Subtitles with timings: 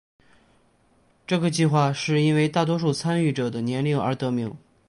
[1.27, 4.51] 这个计画是因为大多数参加者的年龄而得名。